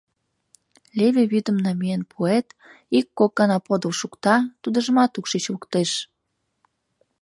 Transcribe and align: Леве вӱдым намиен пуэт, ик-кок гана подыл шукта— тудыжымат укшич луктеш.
Леве 0.97 1.23
вӱдым 1.31 1.57
намиен 1.65 2.01
пуэт, 2.11 2.47
ик-кок 2.97 3.31
гана 3.39 3.57
подыл 3.67 3.93
шукта— 3.99 4.35
тудыжымат 4.61 5.11
укшич 5.19 5.45
луктеш. 5.53 5.91